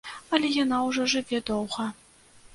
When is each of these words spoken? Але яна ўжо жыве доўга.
Але 0.37 0.49
яна 0.63 0.79
ўжо 0.87 1.05
жыве 1.13 1.43
доўга. 1.51 1.89